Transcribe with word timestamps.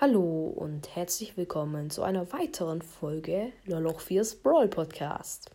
Hallo 0.00 0.54
und 0.54 0.94
herzlich 0.94 1.36
willkommen 1.36 1.90
zu 1.90 2.04
einer 2.04 2.32
weiteren 2.32 2.82
Folge 2.82 3.52
Loloch 3.64 4.00
4's 4.00 4.36
Brawl 4.36 4.68
Podcast. 4.68 5.50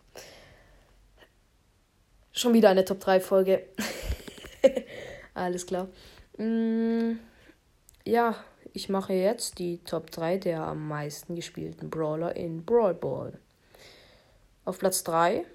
Schon 2.30 2.52
wieder 2.52 2.68
eine 2.68 2.84
Top 2.84 3.00
3 3.00 3.20
Folge. 3.20 3.64
Alles 5.34 5.64
klar. 5.64 5.88
Mm, 6.36 7.12
ja, 8.04 8.36
ich 8.74 8.90
mache 8.90 9.14
jetzt 9.14 9.58
die 9.58 9.78
Top 9.78 10.10
3 10.10 10.36
der 10.36 10.60
am 10.60 10.88
meisten 10.88 11.36
gespielten 11.36 11.88
Brawler 11.88 12.36
in 12.36 12.66
Brawl 12.66 12.92
Ball. 12.92 13.38
Auf 14.66 14.78
Platz 14.78 15.04
3 15.04 15.46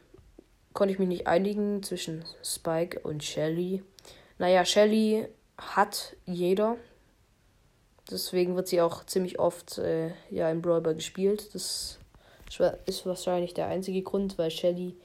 konnte 0.73 0.93
ich 0.93 0.99
mich 0.99 1.09
nicht 1.09 1.27
einigen 1.27 1.83
zwischen 1.83 2.25
Spike 2.43 3.01
und 3.01 3.23
Shelly. 3.23 3.83
Naja, 4.39 4.65
Shelly 4.65 5.27
hat 5.59 6.15
jeder, 6.25 6.77
Deswegen 8.09 8.55
wird 8.55 8.67
sie 8.67 8.81
auch 8.81 9.05
ziemlich 9.05 9.39
oft 9.39 9.77
äh, 9.77 10.11
ja, 10.29 10.49
im 10.49 10.61
Brawl 10.61 10.81
gespielt. 10.95 11.53
Das 11.53 11.99
ist 12.85 13.05
wahrscheinlich 13.05 13.53
der 13.53 13.67
einzige 13.67 14.01
Grund, 14.01 14.37
weil 14.37 14.49
Shelly 14.49 14.95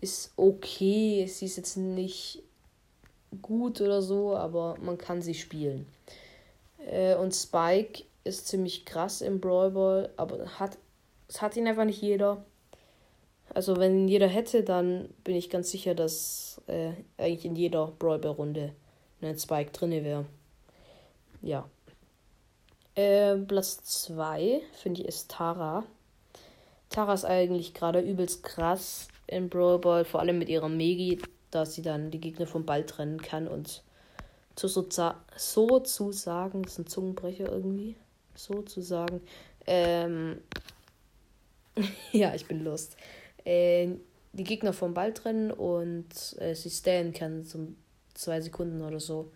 ist 0.00 0.32
okay. 0.36 1.26
Sie 1.26 1.46
ist 1.46 1.56
jetzt 1.56 1.76
nicht 1.76 2.42
gut 3.42 3.80
oder 3.80 4.02
so, 4.02 4.36
aber 4.36 4.76
man 4.80 4.98
kann 4.98 5.22
sie 5.22 5.34
spielen. 5.34 5.86
Äh, 6.86 7.14
und 7.14 7.32
Spike 7.32 8.04
ist 8.24 8.48
ziemlich 8.48 8.84
krass 8.84 9.20
im 9.20 9.40
Brawl 9.40 10.10
aber 10.16 10.58
hat, 10.58 10.78
es 11.28 11.40
hat 11.40 11.56
ihn 11.56 11.68
einfach 11.68 11.84
nicht 11.84 12.02
jeder. 12.02 12.44
Also 13.52 13.76
wenn 13.76 14.00
ihn 14.00 14.08
jeder 14.08 14.28
hätte, 14.28 14.62
dann 14.62 15.08
bin 15.24 15.36
ich 15.36 15.50
ganz 15.50 15.70
sicher, 15.70 15.94
dass 15.94 16.60
äh, 16.66 16.92
eigentlich 17.16 17.44
in 17.44 17.56
jeder 17.56 17.88
Brawl 17.98 18.18
Ball 18.18 18.32
Runde 18.32 18.74
ein 19.22 19.38
Spike 19.38 19.70
drinne 19.72 20.04
wäre. 20.04 20.26
Ja. 21.42 21.68
Äh, 23.00 23.38
Platz 23.38 23.82
2, 24.04 24.60
finde 24.74 25.00
ich, 25.00 25.08
ist 25.08 25.30
Tara. 25.30 25.84
Tara 26.90 27.14
ist 27.14 27.24
eigentlich 27.24 27.72
gerade 27.72 28.00
übelst 28.00 28.42
krass 28.42 29.08
in 29.26 29.48
Brawl 29.48 29.78
Ball, 29.78 30.04
vor 30.04 30.20
allem 30.20 30.38
mit 30.38 30.50
ihrer 30.50 30.68
Megi, 30.68 31.18
da 31.50 31.64
sie 31.64 31.80
dann 31.80 32.10
die 32.10 32.20
Gegner 32.20 32.46
vom 32.46 32.66
Ball 32.66 32.84
trennen 32.84 33.22
kann 33.22 33.48
und 33.48 33.82
zu 34.54 34.68
so, 34.68 34.86
so 35.34 35.80
zu 35.80 36.12
sagen, 36.12 36.62
das 36.62 36.72
ist 36.72 36.78
ein 36.80 36.86
Zungenbrecher 36.88 37.50
irgendwie, 37.50 37.96
so 38.34 38.60
zu 38.60 38.82
sagen, 38.82 39.22
ähm, 39.66 40.42
ja, 42.12 42.34
ich 42.34 42.46
bin 42.46 42.62
lust, 42.62 42.96
äh, 43.46 43.88
die 44.34 44.44
Gegner 44.44 44.74
vom 44.74 44.92
Ball 44.92 45.14
trennen 45.14 45.52
und 45.52 46.36
äh, 46.38 46.54
sie 46.54 46.68
stellen 46.68 47.14
kann, 47.14 47.44
so 47.44 47.68
zwei 48.12 48.42
Sekunden 48.42 48.82
oder 48.82 49.00
so. 49.00 49.32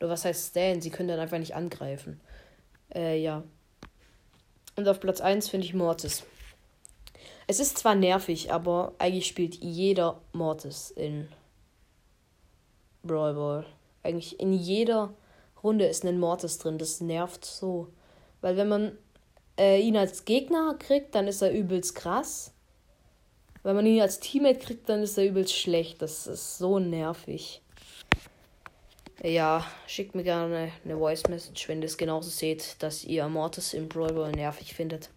Oder 0.00 0.08
was 0.08 0.24
heißt 0.24 0.50
stellen? 0.50 0.80
Sie 0.80 0.90
können 0.90 1.08
dann 1.08 1.20
einfach 1.20 1.38
nicht 1.38 1.54
angreifen. 1.54 2.20
Äh, 2.94 3.20
ja. 3.20 3.42
Und 4.76 4.88
auf 4.88 5.00
Platz 5.00 5.20
1 5.20 5.48
finde 5.48 5.66
ich 5.66 5.74
Mortis. 5.74 6.24
Es 7.46 7.60
ist 7.60 7.78
zwar 7.78 7.94
nervig, 7.94 8.52
aber 8.52 8.94
eigentlich 8.98 9.26
spielt 9.26 9.54
jeder 9.56 10.20
Mortis 10.32 10.90
in 10.90 11.28
Brawl 13.04 13.34
Ball. 13.34 13.66
Eigentlich 14.02 14.40
in 14.40 14.52
jeder 14.52 15.14
Runde 15.62 15.86
ist 15.86 16.04
ein 16.04 16.18
Mortis 16.18 16.58
drin. 16.58 16.78
Das 16.78 17.00
nervt 17.00 17.44
so. 17.44 17.88
Weil 18.40 18.56
wenn 18.56 18.68
man 18.68 18.98
äh, 19.58 19.80
ihn 19.80 19.96
als 19.96 20.24
Gegner 20.24 20.74
kriegt, 20.78 21.14
dann 21.14 21.28
ist 21.28 21.42
er 21.42 21.52
übelst 21.52 21.94
krass. 21.94 22.52
Wenn 23.62 23.76
man 23.76 23.86
ihn 23.86 24.00
als 24.00 24.20
Teammate 24.20 24.58
kriegt, 24.58 24.88
dann 24.88 25.02
ist 25.02 25.18
er 25.18 25.26
übelst 25.26 25.56
schlecht. 25.56 26.02
Das 26.02 26.26
ist 26.26 26.58
so 26.58 26.78
nervig. 26.78 27.62
Ja, 29.26 29.66
schickt 29.88 30.14
mir 30.14 30.22
gerne 30.22 30.70
eine 30.84 30.96
Voice 30.96 31.24
Message, 31.28 31.68
wenn 31.68 31.82
ihr 31.82 31.86
es 31.86 31.98
genauso 31.98 32.30
seht, 32.30 32.80
dass 32.80 33.02
ihr 33.02 33.26
Mortis 33.28 33.74
im 33.74 33.88
Brawl 33.88 34.30
nervig 34.30 34.72
findet. 34.72 35.10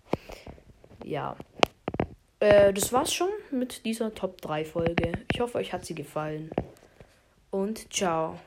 Ja. 1.05 1.35
Äh, 2.39 2.73
das 2.73 2.91
war's 2.91 3.13
schon 3.13 3.29
mit 3.51 3.85
dieser 3.85 4.11
Top 4.15 4.41
3 4.41 4.65
Folge. 4.65 5.11
Ich 5.31 5.39
hoffe, 5.39 5.59
euch 5.59 5.73
hat 5.73 5.85
sie 5.85 5.93
gefallen. 5.93 6.49
Und 7.51 7.93
ciao. 7.93 8.39